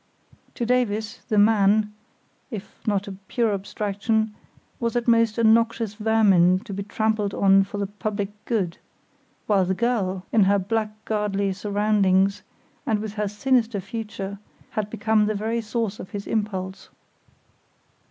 To 0.55 0.65
Davies, 0.65 1.19
the 1.29 1.37
man, 1.37 1.93
if 2.49 2.75
not 2.87 3.07
a 3.07 3.11
pure 3.27 3.53
abstraction, 3.53 4.33
was 4.79 4.95
at 4.95 5.07
most 5.07 5.37
a 5.37 5.43
noxious 5.43 5.93
vermin 5.93 6.57
to 6.61 6.73
be 6.73 6.81
trampled 6.81 7.35
on 7.35 7.63
for 7.63 7.77
the 7.77 7.85
public 7.85 8.29
good; 8.45 8.79
while 9.45 9.63
the 9.63 9.75
girl, 9.75 10.25
in 10.31 10.45
her 10.45 10.57
blackguardly 10.57 11.53
surroundings, 11.53 12.41
and 12.83 12.97
with 12.97 13.13
her 13.13 13.27
sinister 13.27 13.79
future, 13.79 14.39
had 14.71 14.89
become 14.89 15.27
the 15.27 15.35
very 15.35 15.61
source 15.61 15.99
of 15.99 16.09
his 16.09 16.25
impulse. 16.25 16.89